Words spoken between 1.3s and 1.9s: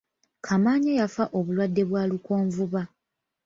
obulwadde